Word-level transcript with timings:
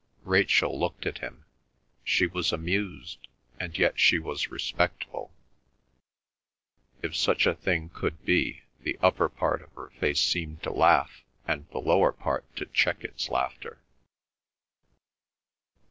Rachel 0.25 0.79
looked 0.79 1.05
at 1.05 1.19
him. 1.19 1.45
She 2.03 2.25
was 2.25 2.51
amused, 2.51 3.27
and 3.59 3.77
yet 3.77 3.99
she 3.99 4.17
was 4.17 4.49
respectful; 4.49 5.31
if 7.03 7.15
such 7.15 7.45
a 7.45 7.53
thing 7.53 7.89
could 7.89 8.25
be, 8.25 8.63
the 8.79 8.97
upper 9.03 9.29
part 9.29 9.61
of 9.61 9.71
her 9.73 9.91
face 9.99 10.19
seemed 10.21 10.63
to 10.63 10.71
laugh, 10.73 11.21
and 11.47 11.67
the 11.69 11.77
lower 11.77 12.11
part 12.11 12.45
to 12.55 12.65
check 12.65 13.03
its 13.03 13.29
laughter. 13.29 13.83